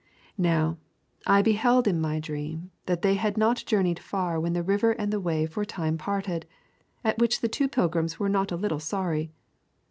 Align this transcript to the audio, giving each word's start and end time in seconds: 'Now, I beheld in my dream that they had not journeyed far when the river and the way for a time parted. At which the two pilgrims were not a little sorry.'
'Now, 0.35 0.79
I 1.27 1.43
beheld 1.43 1.87
in 1.87 2.01
my 2.01 2.19
dream 2.19 2.71
that 2.87 3.03
they 3.03 3.13
had 3.13 3.37
not 3.37 3.63
journeyed 3.67 3.99
far 3.99 4.39
when 4.39 4.53
the 4.53 4.63
river 4.63 4.93
and 4.93 5.13
the 5.13 5.19
way 5.19 5.45
for 5.45 5.61
a 5.61 5.65
time 5.67 5.95
parted. 5.99 6.47
At 7.03 7.19
which 7.19 7.41
the 7.41 7.47
two 7.47 7.67
pilgrims 7.67 8.19
were 8.19 8.27
not 8.27 8.51
a 8.51 8.55
little 8.57 8.79
sorry.' 8.79 9.31